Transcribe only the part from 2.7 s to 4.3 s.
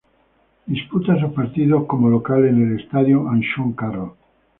el estadio Anxo Carro.